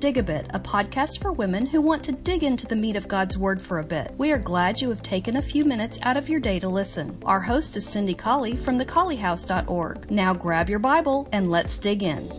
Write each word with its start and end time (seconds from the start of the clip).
Dig 0.00 0.16
a 0.16 0.22
Bit, 0.22 0.46
a 0.50 0.60
podcast 0.60 1.20
for 1.20 1.32
women 1.32 1.66
who 1.66 1.80
want 1.80 2.04
to 2.04 2.12
dig 2.12 2.44
into 2.44 2.68
the 2.68 2.76
meat 2.76 2.94
of 2.94 3.08
God's 3.08 3.36
Word 3.36 3.60
for 3.60 3.80
a 3.80 3.84
bit. 3.84 4.14
We 4.16 4.30
are 4.30 4.38
glad 4.38 4.80
you 4.80 4.88
have 4.90 5.02
taken 5.02 5.36
a 5.36 5.42
few 5.42 5.64
minutes 5.64 5.98
out 6.02 6.16
of 6.16 6.28
your 6.28 6.38
day 6.38 6.60
to 6.60 6.68
listen. 6.68 7.20
Our 7.24 7.40
host 7.40 7.76
is 7.76 7.84
Cindy 7.84 8.14
Colley 8.14 8.56
from 8.56 8.78
thecolleyhouse.org. 8.78 10.08
Now 10.08 10.34
grab 10.34 10.70
your 10.70 10.78
Bible 10.78 11.28
and 11.32 11.50
let's 11.50 11.78
dig 11.78 12.04
in. 12.04 12.30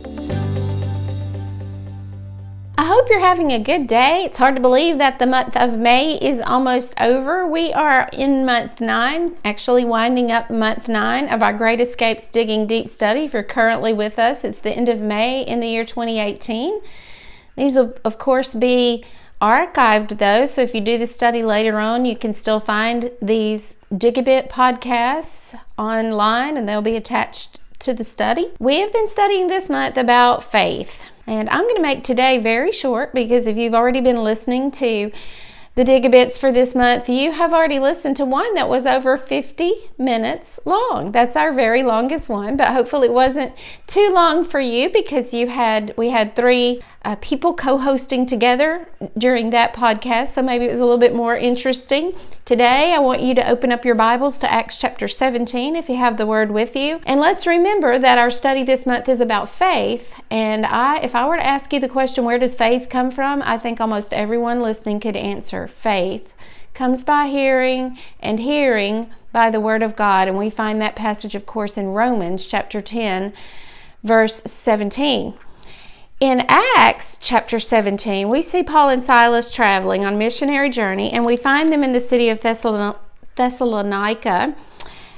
I 2.77 2.85
hope 2.85 3.09
you're 3.09 3.19
having 3.19 3.51
a 3.51 3.61
good 3.61 3.87
day. 3.87 4.23
It's 4.23 4.37
hard 4.37 4.55
to 4.55 4.61
believe 4.61 4.99
that 4.99 5.19
the 5.19 5.27
month 5.27 5.57
of 5.57 5.77
May 5.77 6.17
is 6.17 6.39
almost 6.39 6.93
over. 7.01 7.45
We 7.45 7.73
are 7.73 8.07
in 8.13 8.45
month 8.45 8.79
nine, 8.79 9.35
actually 9.43 9.83
winding 9.83 10.31
up 10.31 10.49
month 10.49 10.87
nine 10.87 11.27
of 11.27 11.43
our 11.43 11.51
Great 11.51 11.81
Escapes 11.81 12.29
Digging 12.29 12.67
Deep 12.67 12.87
study. 12.87 13.25
If 13.25 13.33
you're 13.33 13.43
currently 13.43 13.91
with 13.91 14.17
us, 14.17 14.45
it's 14.45 14.59
the 14.59 14.71
end 14.71 14.87
of 14.87 15.01
May 15.01 15.41
in 15.41 15.59
the 15.59 15.67
year 15.67 15.83
2018. 15.83 16.79
These 17.59 17.75
will, 17.75 17.93
of 18.05 18.17
course, 18.17 18.55
be 18.55 19.03
archived 19.41 20.17
though, 20.17 20.45
so 20.45 20.61
if 20.61 20.73
you 20.73 20.79
do 20.79 20.97
the 20.97 21.05
study 21.05 21.43
later 21.43 21.77
on, 21.77 22.05
you 22.05 22.15
can 22.15 22.33
still 22.33 22.61
find 22.61 23.11
these 23.21 23.75
Dig 23.95 24.17
a 24.17 24.23
Bit 24.23 24.49
podcasts 24.49 25.59
online 25.77 26.55
and 26.55 26.69
they'll 26.69 26.81
be 26.81 26.95
attached 26.95 27.59
to 27.79 27.93
the 27.93 28.05
study. 28.05 28.51
We 28.59 28.79
have 28.79 28.93
been 28.93 29.09
studying 29.09 29.47
this 29.47 29.69
month 29.69 29.97
about 29.97 30.49
faith. 30.49 31.01
And 31.27 31.49
I'm 31.49 31.63
going 31.63 31.75
to 31.75 31.81
make 31.81 32.05
today 32.05 32.39
very 32.39 32.71
short 32.71 33.13
because 33.13 33.45
if 33.45 33.57
you've 33.57 33.75
already 33.75 33.99
been 33.99 34.23
listening 34.23 34.71
to 34.71 35.11
the 35.79 35.85
Digabits 35.85 36.37
for 36.37 36.51
this 36.51 36.75
month, 36.75 37.07
you 37.07 37.31
have 37.31 37.53
already 37.53 37.79
listened 37.79 38.17
to 38.17 38.25
one 38.25 38.53
that 38.55 38.67
was 38.67 38.85
over 38.85 39.15
50 39.15 39.71
minutes 39.97 40.59
long. 40.65 41.13
That's 41.13 41.37
our 41.37 41.53
very 41.53 41.83
longest 41.83 42.27
one, 42.27 42.57
but 42.57 42.73
hopefully 42.73 43.07
it 43.07 43.13
wasn't 43.13 43.53
too 43.87 44.11
long 44.13 44.43
for 44.43 44.59
you 44.59 44.89
because 44.89 45.33
you 45.33 45.47
had 45.47 45.93
we 45.95 46.09
had 46.09 46.35
three 46.35 46.81
uh, 47.05 47.15
people 47.21 47.53
co-hosting 47.53 48.25
together 48.25 48.89
during 49.17 49.51
that 49.51 49.73
podcast, 49.73 50.33
so 50.33 50.41
maybe 50.41 50.65
it 50.65 50.71
was 50.71 50.81
a 50.81 50.83
little 50.83 50.99
bit 50.99 51.15
more 51.15 51.37
interesting. 51.37 52.13
Today, 52.49 52.95
I 52.95 52.97
want 52.97 53.21
you 53.21 53.35
to 53.35 53.47
open 53.47 53.71
up 53.71 53.85
your 53.85 53.93
Bibles 53.93 54.39
to 54.39 54.51
Acts 54.51 54.75
chapter 54.75 55.07
17 55.07 55.75
if 55.75 55.87
you 55.87 55.97
have 55.97 56.17
the 56.17 56.25
word 56.25 56.49
with 56.49 56.75
you. 56.75 56.99
And 57.05 57.19
let's 57.19 57.45
remember 57.45 57.99
that 57.99 58.17
our 58.17 58.31
study 58.31 58.63
this 58.63 58.87
month 58.87 59.07
is 59.07 59.21
about 59.21 59.49
faith. 59.49 60.19
And 60.31 60.65
I 60.65 60.97
if 60.97 61.13
I 61.13 61.27
were 61.27 61.37
to 61.37 61.45
ask 61.45 61.71
you 61.71 61.79
the 61.79 61.87
question, 61.87 62.25
where 62.25 62.39
does 62.39 62.55
faith 62.55 62.89
come 62.89 63.11
from? 63.11 63.43
I 63.43 63.59
think 63.59 63.79
almost 63.79 64.13
everyone 64.13 64.63
listening 64.63 64.99
could 64.99 65.15
answer 65.15 65.67
faith 65.67 66.33
comes 66.73 67.03
by 67.03 67.27
hearing 67.27 67.99
and 68.19 68.39
hearing 68.39 69.11
by 69.31 69.51
the 69.51 69.61
word 69.61 69.83
of 69.83 69.95
God. 69.95 70.27
And 70.27 70.35
we 70.35 70.49
find 70.49 70.81
that 70.81 70.95
passage 70.95 71.35
of 71.35 71.45
course 71.45 71.77
in 71.77 71.89
Romans 71.89 72.47
chapter 72.47 72.81
10 72.81 73.31
verse 74.03 74.41
17. 74.43 75.35
In 76.19 76.45
Acts 76.49 77.17
chapter 77.21 77.59
17, 77.59 78.27
we 78.27 78.41
see 78.41 78.61
Paul 78.61 78.89
and 78.89 79.01
Silas 79.01 79.51
traveling 79.51 80.03
on 80.03 80.17
missionary 80.17 80.69
journey, 80.69 81.13
and 81.13 81.25
we 81.25 81.37
find 81.37 81.71
them 81.71 81.81
in 81.81 81.93
the 81.93 82.01
city 82.01 82.27
of 82.27 82.41
Thessalonica. 82.41 82.97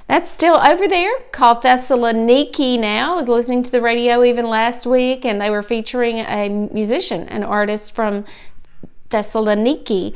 That's 0.08 0.30
still 0.30 0.58
over 0.58 0.88
there, 0.88 1.12
called 1.32 1.64
Thessaloniki 1.64 2.80
now. 2.80 3.14
I 3.14 3.16
was 3.16 3.30
listening 3.30 3.64
to 3.64 3.72
the 3.72 3.82
radio 3.82 4.24
even 4.24 4.48
last 4.48 4.86
week, 4.86 5.26
and 5.26 5.42
they 5.42 5.50
were 5.50 5.64
featuring 5.64 6.20
a 6.20 6.50
musician, 6.72 7.28
an 7.30 7.44
artist 7.44 7.96
from 7.96 8.24
Thessaloniki. 9.10 10.16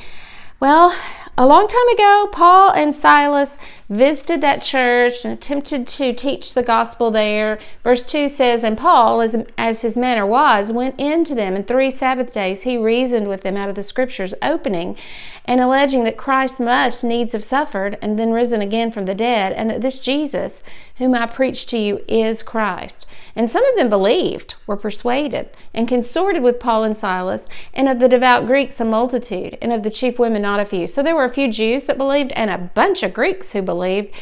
Well, 0.60 0.96
a 1.38 1.46
long 1.46 1.68
time 1.68 1.88
ago, 1.90 2.30
Paul 2.32 2.72
and 2.72 2.96
Silas 2.96 3.58
visited 3.90 4.40
that 4.42 4.62
church 4.62 5.26
and 5.26 5.34
attempted 5.34 5.86
to 5.86 6.14
teach 6.14 6.54
the 6.54 6.64
gospel 6.64 7.12
there. 7.12 7.60
Verse 7.84 8.06
2 8.06 8.30
says, 8.30 8.64
And 8.64 8.78
Paul, 8.78 9.22
as, 9.22 9.36
as 9.58 9.82
his 9.82 9.98
manner 9.98 10.26
was, 10.26 10.72
went 10.72 11.00
into 11.00 11.36
them, 11.36 11.56
and 11.56 11.68
three 11.68 11.92
Sabbath 11.92 12.34
days 12.34 12.62
he 12.62 12.78
reasoned 12.78 13.28
with 13.28 13.42
them 13.42 13.58
out 13.58 13.70
of 13.70 13.76
the 13.76 13.84
scriptures, 13.84 14.34
opening 14.42 14.96
and 15.44 15.60
alleging 15.60 16.06
that 16.06 16.18
Christ 16.18 16.60
must 16.60 17.04
needs 17.04 17.34
have 17.34 17.44
suffered 17.44 17.98
and 18.02 18.18
then 18.18 18.32
risen 18.32 18.62
again 18.62 18.90
from 18.90 19.06
the 19.06 19.14
dead, 19.14 19.52
and 19.54 19.70
that 19.70 19.82
this 19.82 20.00
Jesus, 20.00 20.64
whom 20.98 21.14
I 21.14 21.28
preach 21.28 21.66
to 21.68 21.78
you, 21.78 22.02
is 22.08 22.44
Christ. 22.44 23.06
And 23.36 23.52
some 23.52 23.66
of 23.66 23.76
them 23.76 23.90
believed, 23.90 24.56
were 24.66 24.78
persuaded, 24.78 25.50
and 25.74 25.88
consorted 25.88 26.42
with 26.42 26.60
Paul 26.60 26.84
and 26.84 26.96
Silas, 26.96 27.48
and 27.74 27.90
of 27.90 28.00
the 28.00 28.08
devout 28.08 28.46
Greeks 28.46 28.80
a 28.80 28.86
multitude, 28.86 29.58
and 29.62 29.74
of 29.74 29.84
the 29.84 29.90
chief 29.90 30.18
women 30.18 30.42
not 30.42 30.60
a 30.60 30.66
few. 30.66 30.88
So 30.88 31.04
there 31.04 31.16
were 31.16 31.26
a 31.26 31.34
few 31.34 31.52
Jews 31.52 31.84
that 31.86 31.98
believed, 31.98 32.32
and 32.32 32.50
a 32.50 32.58
bunch 32.58 33.04
of 33.04 33.14
Greeks 33.14 33.52
who 33.52 33.62
believed, 33.62 34.14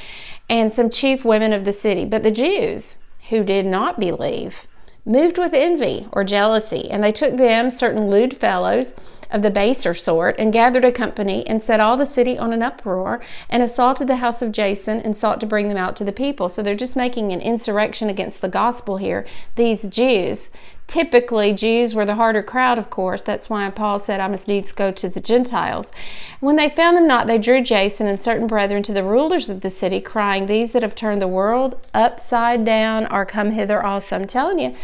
and 0.49 0.71
some 0.71 0.89
chief 0.89 1.23
women 1.23 1.53
of 1.53 1.63
the 1.63 1.73
city. 1.73 2.05
But 2.05 2.23
the 2.23 2.31
Jews 2.31 2.97
who 3.29 3.43
did 3.43 3.65
not 3.65 3.99
believe, 3.99 4.67
moved 5.05 5.37
with 5.37 5.53
envy 5.53 6.07
or 6.11 6.23
jealousy, 6.23 6.89
and 6.89 7.03
they 7.03 7.11
took 7.11 7.37
them 7.37 7.69
certain 7.69 8.09
lewd 8.09 8.35
fellows 8.35 8.93
of 9.33 9.41
the 9.41 9.51
baser 9.51 9.93
sort, 9.93 10.35
and 10.37 10.53
gathered 10.53 10.85
a 10.85 10.91
company, 10.91 11.45
and 11.47 11.61
set 11.61 11.79
all 11.79 11.97
the 11.97 12.05
city 12.05 12.37
on 12.37 12.53
an 12.53 12.61
uproar, 12.61 13.21
and 13.49 13.61
assaulted 13.61 14.07
the 14.07 14.17
house 14.17 14.41
of 14.41 14.51
Jason, 14.51 15.01
and 15.01 15.17
sought 15.17 15.41
to 15.41 15.45
bring 15.45 15.67
them 15.67 15.77
out 15.77 15.95
to 15.97 16.03
the 16.03 16.11
people. 16.11 16.47
So 16.47 16.61
they're 16.61 16.75
just 16.75 16.95
making 16.95 17.33
an 17.33 17.41
insurrection 17.41 18.09
against 18.09 18.41
the 18.41 18.47
gospel 18.47 18.97
here. 18.97 19.25
These 19.55 19.87
Jews, 19.87 20.51
typically 20.87 21.53
Jews 21.53 21.95
were 21.95 22.05
the 22.05 22.15
harder 22.15 22.43
crowd, 22.43 22.77
of 22.77 22.89
course. 22.89 23.23
That's 23.23 23.49
why 23.49 23.67
Paul 23.71 23.97
said, 23.97 24.19
I 24.19 24.27
must 24.27 24.47
needs 24.47 24.71
go 24.71 24.91
to 24.91 25.09
the 25.09 25.19
Gentiles. 25.19 25.91
When 26.39 26.55
they 26.55 26.69
found 26.69 26.95
them 26.95 27.07
not, 27.07 27.25
they 27.25 27.39
drew 27.39 27.63
Jason 27.63 28.05
and 28.07 28.21
certain 28.21 28.47
brethren 28.47 28.83
to 28.83 28.93
the 28.93 29.03
rulers 29.03 29.49
of 29.49 29.61
the 29.61 29.69
city, 29.71 29.99
crying, 29.99 30.45
These 30.45 30.73
that 30.73 30.83
have 30.83 30.95
turned 30.95 31.21
the 31.21 31.27
world 31.27 31.79
upside 31.93 32.63
down 32.63 33.07
are 33.07 33.25
come 33.25 33.51
hither 33.51 33.83
also. 33.83 34.15
I'm 34.15 34.27
telling 34.27 34.59
you, 34.59 34.75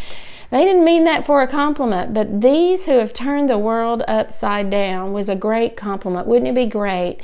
they 0.51 0.65
didn't 0.65 0.83
mean 0.83 1.03
that 1.03 1.25
for 1.25 1.41
a 1.41 1.47
compliment, 1.47 2.13
but 2.13 2.41
these 2.41 2.85
who 2.85 2.93
have 2.93 3.13
turned 3.13 3.49
the 3.49 3.57
world 3.57 4.03
upside 4.07 4.69
down 4.69 5.13
was 5.13 5.29
a 5.29 5.35
great 5.35 5.77
compliment. 5.77 6.27
Wouldn't 6.27 6.47
it 6.47 6.55
be 6.55 6.65
great 6.65 7.19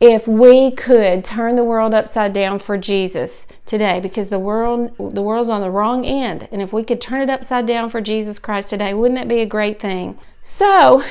if 0.00 0.26
we 0.26 0.72
could 0.72 1.24
turn 1.24 1.54
the 1.54 1.64
world 1.64 1.94
upside 1.94 2.32
down 2.32 2.58
for 2.58 2.76
Jesus 2.76 3.46
today? 3.66 4.00
Because 4.00 4.30
the 4.30 4.40
world 4.40 4.96
the 4.98 5.22
world's 5.22 5.48
on 5.48 5.60
the 5.60 5.70
wrong 5.70 6.04
end 6.04 6.48
and 6.50 6.60
if 6.60 6.72
we 6.72 6.82
could 6.82 7.00
turn 7.00 7.22
it 7.22 7.30
upside 7.30 7.66
down 7.66 7.88
for 7.88 8.00
Jesus 8.00 8.38
Christ 8.38 8.70
today 8.70 8.92
wouldn't 8.92 9.18
that 9.18 9.28
be 9.28 9.40
a 9.40 9.46
great 9.46 9.80
thing? 9.80 10.18
So 10.42 11.04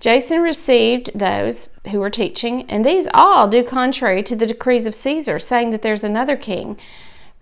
Jason 0.00 0.40
received 0.40 1.16
those 1.16 1.68
who 1.90 2.00
were 2.00 2.10
teaching 2.10 2.68
and 2.70 2.84
these 2.84 3.06
all 3.14 3.48
do 3.48 3.62
contrary 3.62 4.22
to 4.24 4.34
the 4.34 4.46
decrees 4.46 4.86
of 4.86 4.94
Caesar 4.94 5.38
saying 5.38 5.70
that 5.70 5.82
there's 5.82 6.02
another 6.02 6.36
king 6.36 6.78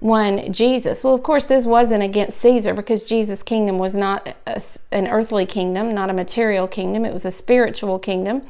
one 0.00 0.50
Jesus. 0.50 1.04
Well, 1.04 1.14
of 1.14 1.22
course, 1.22 1.44
this 1.44 1.66
wasn't 1.66 2.02
against 2.02 2.40
Caesar 2.40 2.74
because 2.74 3.04
Jesus' 3.04 3.42
kingdom 3.42 3.78
was 3.78 3.94
not 3.94 4.34
a, 4.46 4.60
an 4.90 5.06
earthly 5.06 5.46
kingdom, 5.46 5.94
not 5.94 6.10
a 6.10 6.14
material 6.14 6.66
kingdom, 6.66 7.04
it 7.04 7.12
was 7.12 7.26
a 7.26 7.30
spiritual 7.30 7.98
kingdom. 7.98 8.42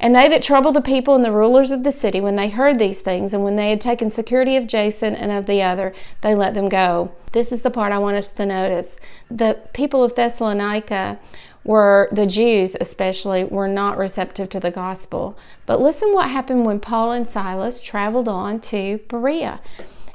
And 0.00 0.14
they 0.14 0.28
that 0.28 0.42
troubled 0.42 0.76
the 0.76 0.80
people 0.80 1.14
and 1.14 1.24
the 1.24 1.32
rulers 1.32 1.70
of 1.70 1.82
the 1.82 1.92
city, 1.92 2.20
when 2.20 2.36
they 2.36 2.48
heard 2.50 2.78
these 2.78 3.00
things, 3.00 3.34
and 3.34 3.42
when 3.42 3.56
they 3.56 3.70
had 3.70 3.80
taken 3.80 4.10
security 4.10 4.56
of 4.56 4.66
Jason 4.66 5.14
and 5.14 5.32
of 5.32 5.46
the 5.46 5.60
other, 5.60 5.92
they 6.20 6.34
let 6.34 6.54
them 6.54 6.68
go. 6.68 7.12
This 7.32 7.50
is 7.52 7.62
the 7.62 7.70
part 7.70 7.92
I 7.92 7.98
want 7.98 8.16
us 8.16 8.30
to 8.32 8.46
notice. 8.46 8.96
The 9.28 9.58
people 9.72 10.04
of 10.04 10.14
Thessalonica 10.14 11.18
were, 11.64 12.08
the 12.12 12.26
Jews 12.26 12.76
especially, 12.80 13.44
were 13.44 13.68
not 13.68 13.98
receptive 13.98 14.48
to 14.50 14.60
the 14.60 14.70
gospel. 14.70 15.36
But 15.66 15.80
listen 15.80 16.14
what 16.14 16.30
happened 16.30 16.64
when 16.64 16.80
Paul 16.80 17.12
and 17.12 17.28
Silas 17.28 17.82
traveled 17.82 18.28
on 18.28 18.60
to 18.60 19.00
Berea. 19.08 19.60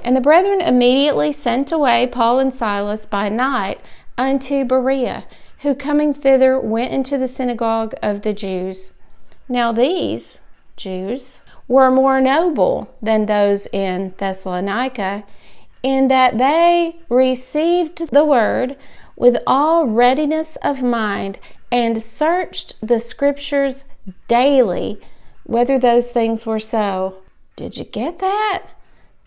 And 0.04 0.16
the 0.16 0.22
brethren 0.22 0.62
immediately 0.62 1.32
sent 1.32 1.72
away 1.72 2.08
Paul 2.08 2.40
and 2.40 2.54
Silas 2.54 3.06
by 3.06 3.30
night 3.30 3.80
unto 4.18 4.66
Berea, 4.66 5.26
who 5.62 5.74
coming 5.74 6.14
thither 6.14 6.60
went 6.60 6.92
into 6.92 7.18
the 7.18 7.28
synagogue 7.28 7.96
of 8.02 8.22
the 8.22 8.34
Jews. 8.34 8.92
Now 9.48 9.72
these 9.72 10.42
Jews 10.76 11.42
were 11.68 11.90
more 11.90 12.20
noble 12.20 12.94
than 13.02 13.26
those 13.26 13.68
in 13.68 14.14
Thessalonica, 14.18 15.24
in 15.82 16.10
that 16.10 16.38
they 16.38 17.00
received 17.10 18.10
the 18.12 18.26
word 18.26 18.76
with 19.16 19.38
all 19.48 19.88
readiness 19.88 20.58
of 20.58 20.84
mind 20.84 21.40
and 21.72 22.02
searched 22.02 22.76
the 22.82 23.00
scriptures 23.00 23.86
daily 24.28 25.00
whether 25.46 25.80
those 25.80 26.12
things 26.12 26.46
were 26.46 26.60
so. 26.60 27.18
Did 27.56 27.78
you 27.78 27.86
get 27.86 28.20
that? 28.20 28.64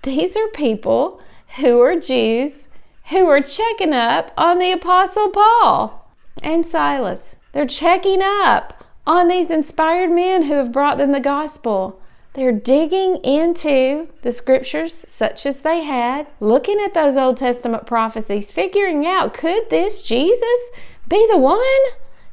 These 0.02 0.37
are 0.37 0.48
people 0.48 1.20
who 1.58 1.81
are 1.81 1.98
Jews 1.98 2.69
who 3.10 3.28
are 3.28 3.40
checking 3.40 3.93
up 3.93 4.32
on 4.37 4.58
the 4.58 4.72
Apostle 4.72 5.31
Paul 5.31 6.10
and 6.43 6.66
Silas. 6.66 7.37
They're 7.52 7.64
checking 7.64 8.20
up 8.22 8.84
on 9.06 9.28
these 9.28 9.50
inspired 9.50 10.10
men 10.10 10.43
who 10.43 10.54
have 10.54 10.72
brought 10.72 10.98
them 10.98 11.12
the 11.12 11.20
gospel. 11.20 12.00
They're 12.34 12.52
digging 12.52 13.16
into 13.16 14.08
the 14.22 14.32
scriptures 14.32 14.93
such 14.93 15.46
as 15.46 15.60
they 15.60 15.82
had, 15.82 16.26
looking 16.40 16.81
at 16.81 16.94
those 16.94 17.16
Old 17.16 17.37
Testament 17.37 17.87
prophecies, 17.87 18.50
figuring 18.50 19.06
out 19.06 19.32
could 19.32 19.70
this 19.70 20.02
Jesus 20.02 20.70
be 21.08 21.26
the 21.31 21.38
one 21.38 21.60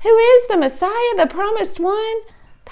who 0.01 0.17
is 0.17 0.47
the 0.47 0.57
Messiah, 0.57 1.15
the 1.15 1.27
promised 1.29 1.79
one? 1.79 2.15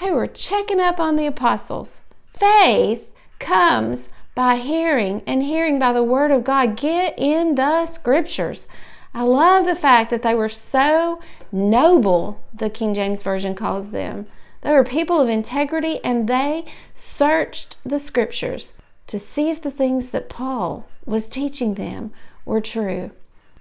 They 0.00 0.10
were 0.10 0.26
checking 0.26 0.80
up 0.80 0.98
on 0.98 1.16
the 1.16 1.26
apostles. 1.26 2.00
Faith 2.34 3.08
comes 3.38 4.08
by 4.34 4.56
hearing 4.56 5.22
and 5.26 5.42
hearing 5.42 5.78
by 5.78 5.92
the 5.92 6.02
Word 6.02 6.30
of 6.30 6.44
God. 6.44 6.76
Get 6.76 7.14
in 7.18 7.54
the 7.54 7.86
Scriptures. 7.86 8.66
I 9.14 9.22
love 9.22 9.66
the 9.66 9.76
fact 9.76 10.10
that 10.10 10.22
they 10.22 10.34
were 10.34 10.48
so 10.48 11.20
noble, 11.50 12.40
the 12.54 12.70
King 12.70 12.94
James 12.94 13.22
Version 13.22 13.54
calls 13.54 13.90
them. 13.90 14.26
They 14.62 14.72
were 14.72 14.84
people 14.84 15.20
of 15.20 15.28
integrity 15.28 16.02
and 16.02 16.28
they 16.28 16.64
searched 16.94 17.76
the 17.84 17.98
scriptures 17.98 18.72
to 19.08 19.18
see 19.18 19.50
if 19.50 19.60
the 19.60 19.70
things 19.70 20.10
that 20.10 20.28
Paul 20.28 20.88
was 21.04 21.28
teaching 21.28 21.74
them 21.74 22.12
were 22.44 22.60
true. 22.60 23.10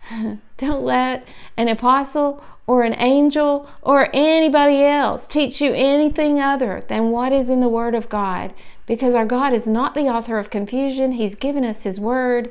Don't 0.58 0.84
let 0.84 1.28
an 1.58 1.68
apostle 1.68 2.44
or 2.68 2.84
an 2.84 2.96
angel 2.98 3.70
or 3.82 4.10
anybody 4.14 4.84
else 4.84 5.28
teach 5.28 5.62
you 5.62 5.74
anything 5.74 6.40
other 6.40 6.82
than 6.88 7.12
what 7.12 7.32
is 7.32 7.50
in 7.50 7.60
the 7.60 7.70
Word 7.70 7.96
of 7.96 8.10
God 8.10 8.54
because 8.86 9.16
our 9.16 9.26
God 9.26 9.54
is 9.54 9.68
not 9.68 9.96
the 9.96 10.08
author 10.08 10.38
of 10.38 10.50
confusion. 10.50 11.14
He's 11.14 11.36
given 11.36 11.64
us 11.64 11.84
His 11.84 12.00
Word 12.00 12.50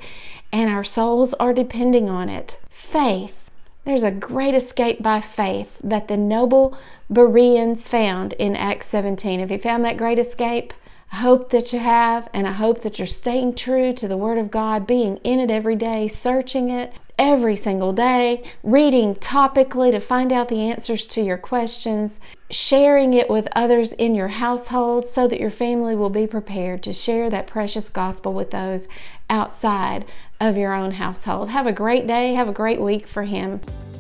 and 0.53 0.71
our 0.71 0.85
souls 0.85 1.35
are 1.35 1.53
depending 1.53 2.09
on 2.09 2.29
it. 2.29 2.59
Faith. 2.69 3.51
There's 3.85 4.03
a 4.03 4.11
great 4.11 4.55
escape 4.55 5.03
by 5.03 5.21
faith 5.21 5.79
that 5.83 6.09
the 6.09 6.17
noble 6.17 6.77
Bereans 7.11 7.89
found 7.89 8.35
in 8.35 8.55
Acts 8.55 8.87
17. 8.87 9.41
Have 9.41 9.51
you 9.51 9.59
found 9.59 9.85
that 9.85 9.97
great 9.97 10.19
escape? 10.19 10.73
I 11.13 11.17
hope 11.17 11.51
that 11.51 11.73
you 11.73 11.81
have, 11.81 12.29
and 12.33 12.47
I 12.47 12.53
hope 12.53 12.83
that 12.83 12.99
you're 12.99 13.07
staying 13.07 13.57
true 13.57 13.93
to 13.95 14.07
the 14.07 14.17
Word 14.17 14.39
of 14.39 14.51
God, 14.51 14.87
being 14.87 15.17
in 15.25 15.41
it 15.41 15.51
every 15.51 15.75
day, 15.75 16.07
searching 16.07 16.71
it, 16.71 16.93
every 17.21 17.55
single 17.55 17.93
day, 17.93 18.43
reading 18.63 19.15
topically 19.15 19.91
to 19.91 20.01
find 20.01 20.33
out 20.33 20.49
the 20.49 20.63
answers 20.63 21.05
to 21.05 21.21
your 21.21 21.37
questions, 21.37 22.19
sharing 22.51 23.13
it 23.13 23.29
with 23.29 23.47
others 23.55 23.93
in 23.93 24.15
your 24.15 24.29
household 24.29 25.07
so 25.07 25.29
that 25.29 25.39
your 25.39 25.51
family 25.51 25.95
will 25.95 26.11
be 26.11 26.27
prepared 26.27 26.83
to 26.83 26.95
share 26.95 27.29
that 27.29 27.47
precious 27.47 27.91
gospel 27.91 28.33
with 28.33 28.51
those 28.51 28.89
outside 29.29 30.07
of 30.41 30.57
your 30.57 30.73
own 30.73 30.93
household. 30.93 31.51
Have 31.51 31.67
a 31.67 31.73
great 31.73 32.07
day. 32.07 32.33
Have 32.33 32.49
a 32.49 32.55
great 32.55 32.81
week 32.81 33.07
for 33.07 33.25
Him. 33.25 33.61